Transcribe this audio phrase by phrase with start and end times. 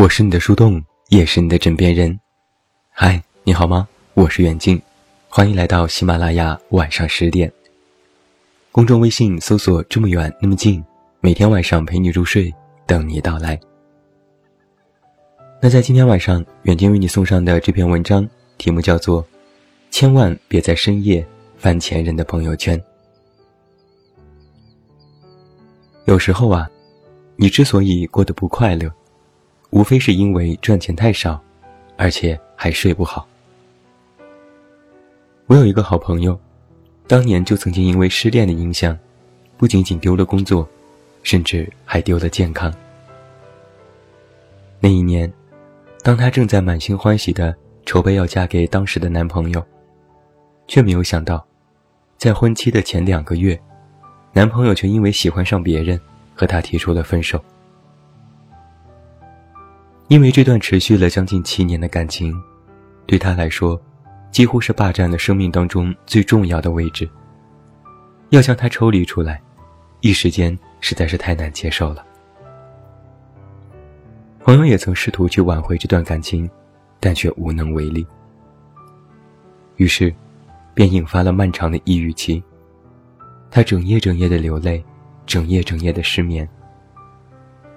[0.00, 2.18] 我是你的树洞，也是你的枕边人。
[2.88, 3.86] 嗨，你好吗？
[4.14, 4.80] 我是远近，
[5.28, 7.52] 欢迎来到喜马拉雅晚上十点。
[8.72, 10.82] 公众微信搜索“这么远那么近”，
[11.20, 12.50] 每天晚上陪你入睡，
[12.86, 13.60] 等你到来。
[15.60, 19.22] 那在今天晚上，远近为你送上的这篇文章题目叫做
[19.90, 21.22] 《千万别在深夜
[21.58, 22.78] 翻前任的朋友圈》。
[26.06, 26.66] 有时候啊，
[27.36, 28.90] 你之所以过得不快乐，
[29.70, 31.40] 无非是因为赚钱太少，
[31.96, 33.26] 而且还睡不好。
[35.46, 36.38] 我有一个好朋友，
[37.06, 38.96] 当年就曾经因为失恋的影响，
[39.56, 40.68] 不仅仅丢了工作，
[41.22, 42.72] 甚至还丢了健康。
[44.80, 45.32] 那一年，
[46.02, 49.64] 当她正在满心欢喜的筹备要嫁给当时的男朋友，
[50.66, 51.44] 却没有想到，
[52.16, 53.60] 在婚期的前两个月。
[54.32, 56.00] 男朋友却因为喜欢上别人，
[56.34, 57.42] 和她提出了分手。
[60.10, 62.36] 因为这段持续了将近七年的感情，
[63.06, 63.80] 对他来说，
[64.32, 67.08] 几乎是霸占了生命当中最重要的位置。
[68.30, 69.40] 要将他抽离出来，
[70.00, 72.04] 一时间实在是太难接受了。
[74.40, 76.50] 朋友也曾试图去挽回这段感情，
[76.98, 78.04] 但却无能为力。
[79.76, 80.12] 于是，
[80.74, 82.42] 便引发了漫长的抑郁期。
[83.48, 84.84] 他整夜整夜的流泪，
[85.24, 86.48] 整夜整夜的失眠。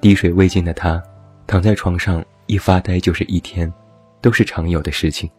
[0.00, 1.00] 滴水未进的他，
[1.46, 3.72] 躺在床上一发呆就是一天，
[4.20, 5.30] 都是常有的事情。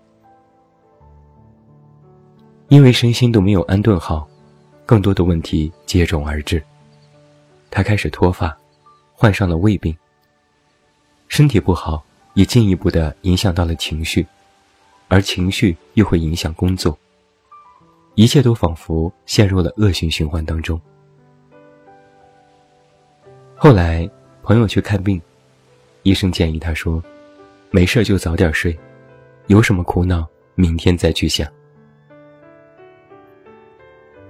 [2.70, 4.28] 因为身心都没有安顿好，
[4.86, 6.62] 更多的问题接踵而至。
[7.70, 8.58] 他开始脱发，
[9.14, 9.96] 患上了胃病。
[11.28, 12.04] 身体不好，
[12.34, 14.26] 也进一步的影响到了情绪，
[15.10, 16.98] 而情绪又会影响工作。
[18.16, 20.80] 一切都仿佛陷入了恶性循环当中。
[23.56, 24.10] 后来，
[24.42, 25.22] 朋友去看病，
[26.08, 27.04] 医生建议他说
[27.70, 28.74] ：“没事就早点睡，
[29.48, 30.26] 有什么苦恼
[30.56, 31.46] 明天再去想。”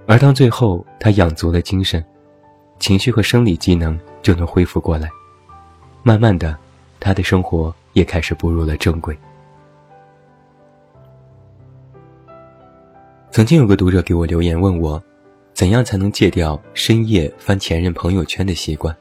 [0.08, 2.04] 而当最后他养足了精神，
[2.80, 5.08] 情绪和生理机能就能恢复过来，
[6.02, 6.58] 慢慢的，
[7.00, 9.16] 他的生活也开始步入了正轨。
[13.30, 15.00] 曾经有个读者给我留言问我，
[15.54, 18.98] 怎样才能戒掉深夜翻前任朋友圈的习惯？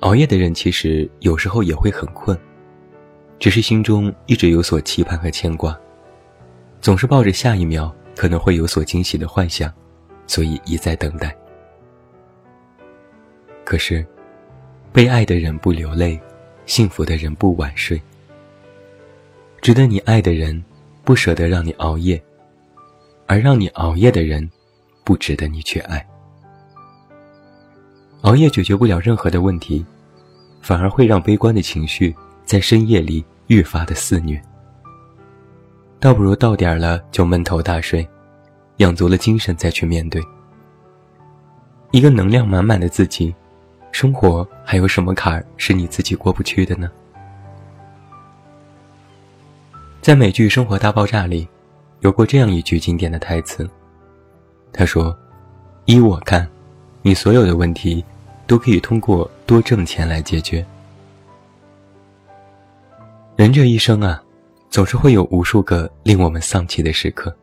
[0.00, 2.38] 熬夜的人其实有时候也会很困，
[3.38, 5.78] 只是心中一直有所期盼和牵挂，
[6.80, 9.70] 总是抱着下一秒可能会有所惊喜的幻想，
[10.26, 11.36] 所以一再等待。
[13.62, 14.04] 可是，
[14.90, 16.18] 被爱的人不流泪，
[16.64, 18.00] 幸福的人不晚睡。
[19.60, 20.64] 值得你爱的人，
[21.04, 22.20] 不舍得让你熬夜。
[23.26, 24.50] 而让你熬夜的人，
[25.04, 26.04] 不值得你去爱。
[28.22, 29.84] 熬夜解决不了任何的问题，
[30.60, 32.14] 反而会让悲观的情绪
[32.44, 34.40] 在深夜里愈发的肆虐。
[35.98, 38.06] 倒不如到点了就闷头大睡，
[38.76, 40.22] 养足了精神再去面对。
[41.90, 43.34] 一个能量满满的自己，
[43.92, 46.90] 生活还有什么坎儿是你自己过不去的呢？
[50.00, 51.48] 在美剧《生活大爆炸》里。
[52.00, 53.68] 有过这样一句经典的台词，
[54.72, 55.14] 他说
[55.84, 56.48] ：“依我看，
[57.02, 58.04] 你所有的问题
[58.46, 60.64] 都可以通过多挣钱来解决。
[63.36, 64.22] 人这一生啊，
[64.68, 67.34] 总是会有无数个令我们丧气的时刻，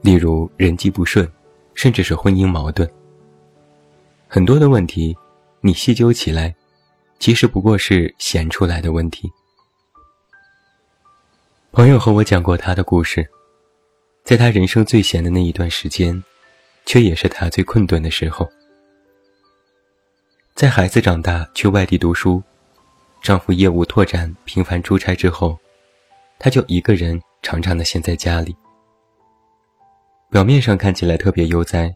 [0.00, 1.30] 例如人际不顺，
[1.74, 2.88] 甚至是婚姻矛盾。
[4.26, 5.14] 很多的问题，
[5.60, 6.54] 你细究起来，
[7.18, 9.30] 其实不过是闲出来的问题。”
[11.70, 13.28] 朋友和我讲过他的故事，
[14.24, 16.24] 在他人生最闲的那一段时间，
[16.86, 18.48] 却也是他最困顿的时候。
[20.54, 22.42] 在孩子长大去外地读书，
[23.20, 25.58] 丈夫业务拓展频繁出差之后，
[26.38, 28.54] 她就一个人常常的闲在家里。
[30.30, 31.94] 表面上看起来特别悠哉，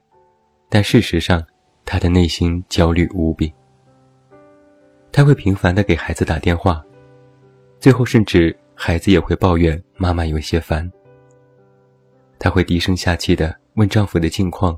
[0.68, 1.44] 但事实上，
[1.84, 3.52] 她的内心焦虑无比。
[5.12, 6.84] 她会频繁的给孩子打电话，
[7.80, 8.56] 最后甚至。
[8.80, 10.88] 孩子也会抱怨妈妈有些烦。
[12.38, 14.76] 她会低声下气的问丈夫的近况，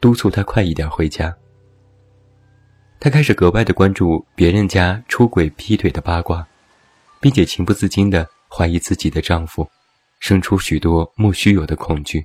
[0.00, 1.36] 督促他快一点回家。
[3.00, 6.46] 她开始格外的关注别人家出轨劈腿的八卦，
[7.20, 9.68] 并且情不自禁地怀疑自己的丈夫，
[10.20, 12.24] 生出许多莫须有的恐惧。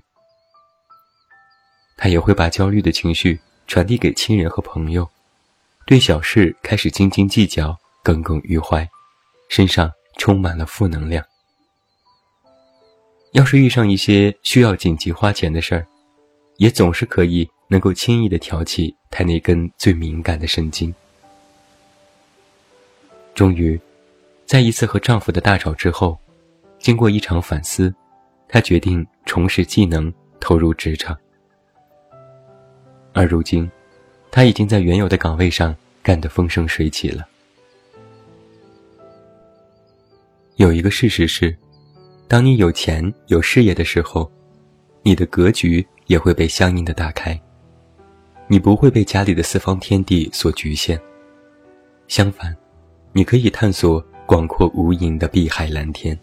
[1.97, 5.09] 她也会把焦虑的情绪传递给亲人和朋友，
[5.87, 8.87] 对小事开始斤斤计较、耿耿于怀，
[9.49, 9.91] 身上。
[10.17, 11.21] 充满了负能量。
[13.33, 15.85] 要是遇上一些需要紧急花钱的事儿，
[16.57, 20.93] 也总是可以能够轻易的挑起他那根最敏感的神经。
[23.33, 23.79] 终于，
[24.45, 26.17] 在一次和丈夫的大吵之后，
[26.79, 27.93] 经过一场反思，
[28.47, 31.17] 她决定重拾技能，投入职场。
[33.11, 33.69] 而如今，
[34.31, 37.27] 她已经在原有的岗位上干得风生水起了。
[40.55, 41.53] 有一个事实是，
[42.29, 44.31] 当你有钱有事业的时候，
[45.01, 47.39] 你的格局也会被相应的打开，
[48.47, 50.99] 你不会被家里的四方天地所局限。
[52.07, 52.55] 相反，
[53.13, 56.17] 你可以探索广阔无垠的碧海蓝天。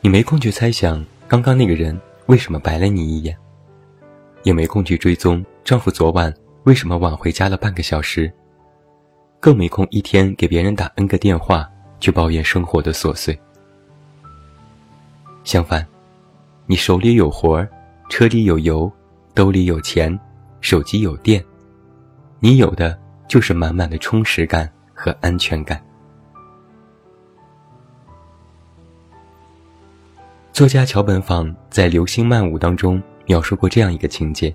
[0.00, 3.36] 你没空去猜想刚刚那个人为什么白了你一眼，
[4.42, 6.32] 也没空去追踪丈夫昨晚
[6.64, 8.32] 为什么晚回家了半个小时，
[9.38, 11.68] 更没空一天给别人打 N 个电话。
[12.02, 13.38] 去抱怨生活的琐碎。
[15.44, 15.86] 相反，
[16.66, 17.68] 你手里有活儿，
[18.08, 18.90] 车里有油，
[19.34, 20.18] 兜里有钱，
[20.60, 21.44] 手机有电，
[22.38, 22.98] 你有的
[23.28, 25.82] 就是满满的充实感和安全感。
[30.52, 34.54] 作家桥本坊在《流星漫舞》当中描述过这样一个情节：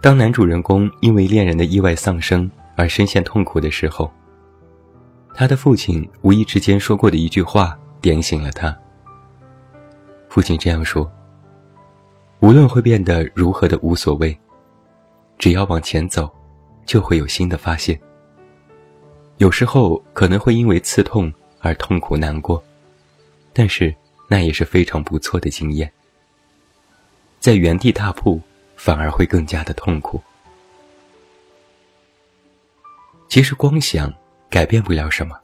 [0.00, 4.10] 当男主人公因为恋人的意外丧生而深陷痛苦的时候。
[5.34, 8.76] 他的父亲无意之间说过的一句话点醒了他。
[10.32, 11.12] 父亲这样说
[12.40, 14.34] ：“无论会变得如何的无所谓，
[15.36, 16.34] 只要往前走，
[16.86, 18.00] 就会有新的发现。
[19.36, 21.30] 有时候可能会因为刺痛
[21.60, 22.64] 而痛苦难过，
[23.52, 23.94] 但是
[24.26, 25.92] 那也是非常不错的经验。
[27.38, 28.40] 在原地踏步，
[28.74, 30.18] 反而会更加的痛苦。
[33.28, 34.10] 其实光想。”
[34.48, 35.34] 改变不了什么，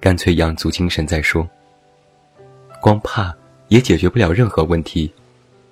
[0.00, 1.46] 干脆养足精神再说。
[2.80, 3.34] 光怕
[3.72, 5.10] 也解决不了任何问题，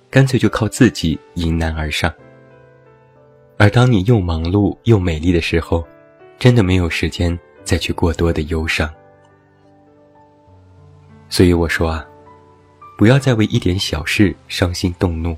[0.09, 2.11] 干脆就靠自己迎难而上。
[3.57, 5.85] 而当你又忙碌又美丽的时候，
[6.39, 8.91] 真的没有时间再去过多的忧伤。
[11.29, 12.03] 所以我说啊，
[12.97, 15.37] 不要再为一点小事伤心动怒，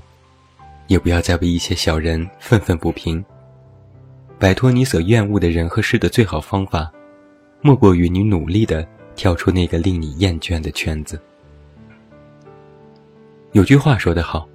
[0.86, 3.22] 也不要再为一些小人愤愤不平。
[4.38, 6.90] 摆脱你所厌恶的人和事的最好方法。
[7.60, 11.20] 莫过于你努力的跳出那个令你厌倦的圈子。
[13.54, 14.48] 有句话说得好，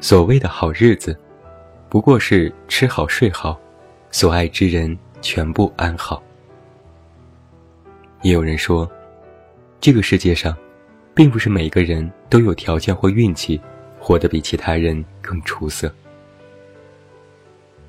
[0.00, 1.18] 所谓的好日子，
[1.88, 3.60] 不过是吃好睡好，
[4.12, 6.22] 所爱之人全部安好。
[8.22, 8.88] 也有人说，
[9.80, 10.56] 这个世界上，
[11.12, 13.60] 并不是每个人都有条件或运气，
[13.98, 15.92] 活得比其他人更出色。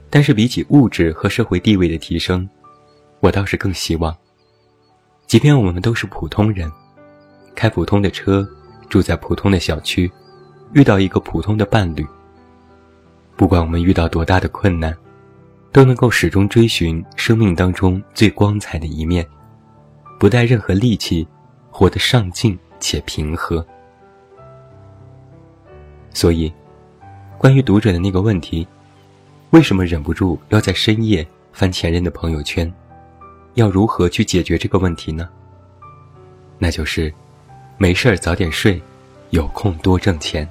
[0.10, 2.50] 但是比起物质和社会地位的提升，
[3.20, 4.18] 我倒是更希望，
[5.28, 6.68] 即便我们都是普通人，
[7.54, 8.50] 开普通的车，
[8.90, 10.12] 住在普通的小区，
[10.74, 12.06] 遇到一个普通的伴侣，
[13.36, 14.96] 不管我们遇到多大的困难，
[15.72, 19.26] 都能够始终追寻生命当中最光彩的一面，
[20.20, 21.26] 不带任何戾气，
[21.70, 23.66] 活得上进且平和。
[26.12, 26.52] 所以，
[27.38, 28.68] 关于读者的那个问题，
[29.52, 32.72] 为什么忍不住要在深夜翻前任的朋友圈？
[33.54, 35.30] 要如何去解决这个问题呢？
[36.58, 37.14] 那就是，
[37.78, 38.82] 没事儿早点睡，
[39.32, 40.48] 有空多挣钱。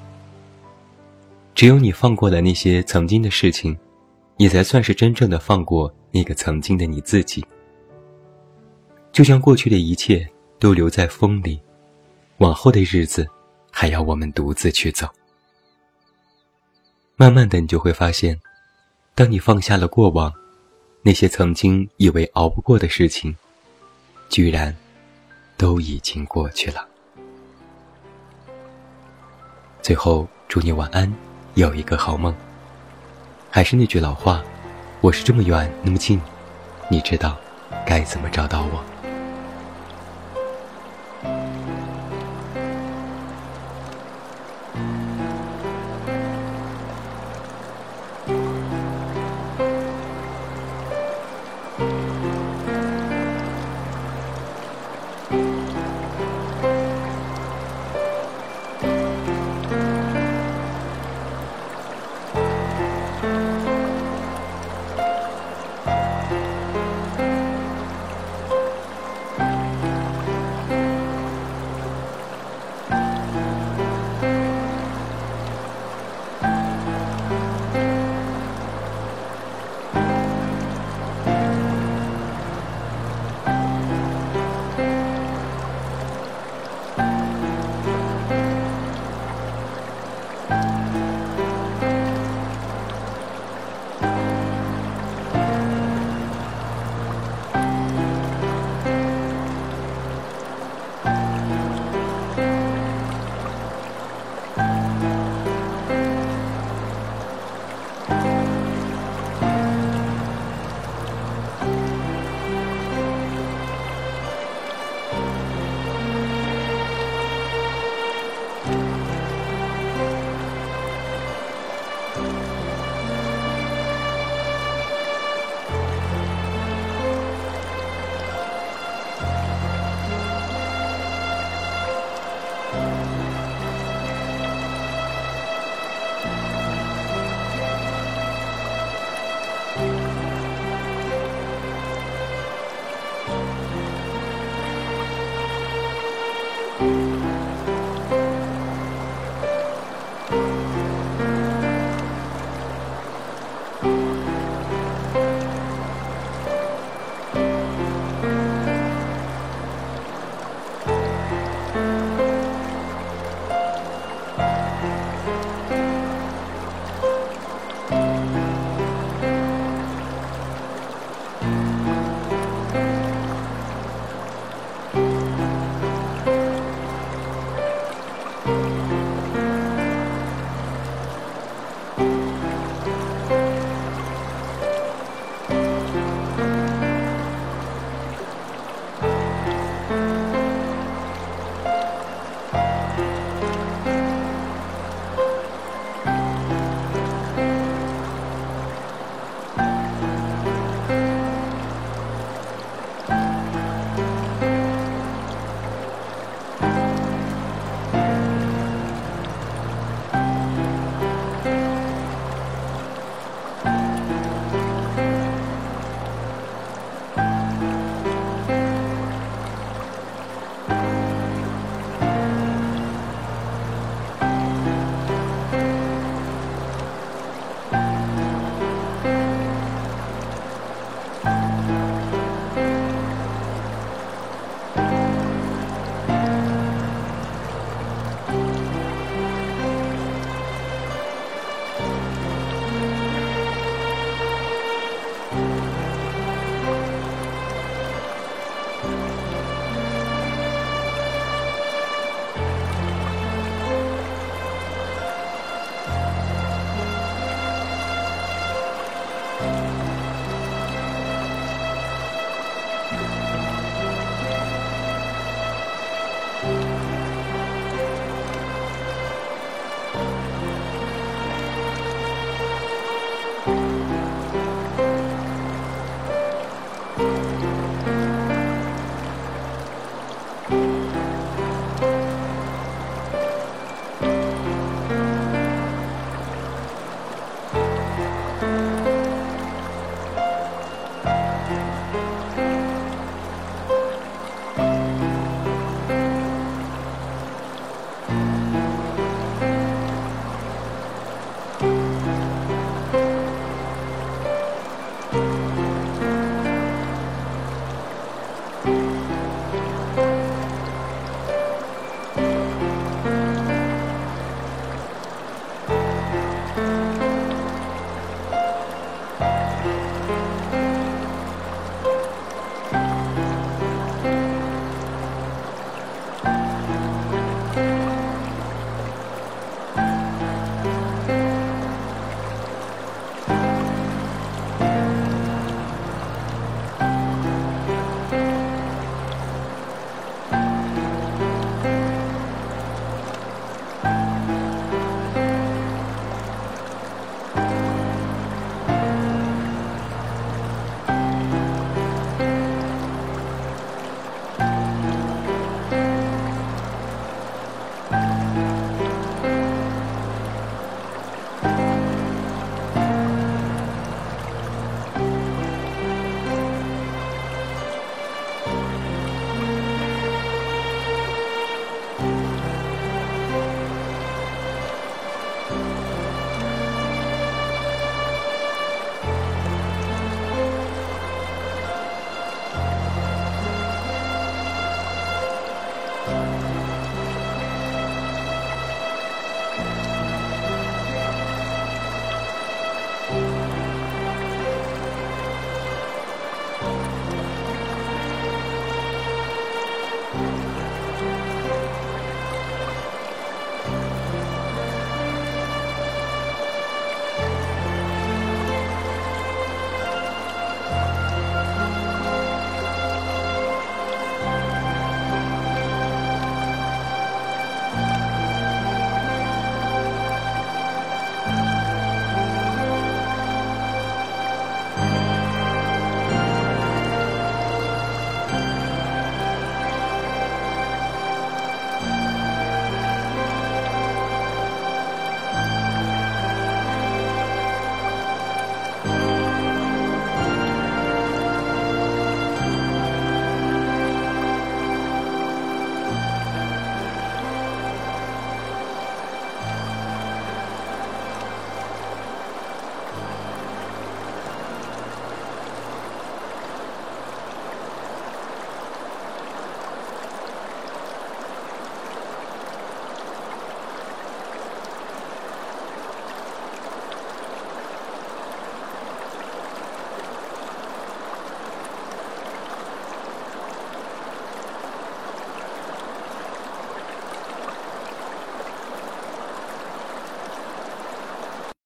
[1.54, 3.76] 只有你放过了那些曾经的事情，
[4.36, 7.44] 你才算是真正的放过那个曾经的你自己。
[9.12, 11.60] 就像过去的一切都留在风里，
[12.38, 13.26] 往后的日子
[13.70, 15.08] 还要我们独自去走。
[17.16, 18.40] 慢慢的，你就会发现，
[19.14, 20.32] 当你放下了过往。
[21.00, 23.34] 那些曾经以为熬不过的事情，
[24.28, 24.76] 居然
[25.56, 26.86] 都已经过去了。
[29.80, 31.12] 最后，祝你晚安，
[31.54, 32.34] 有一个好梦。
[33.50, 34.42] 还是那句老话，
[35.00, 36.20] 我是这么远那么近，
[36.90, 37.36] 你知道
[37.86, 38.97] 该怎么找到我。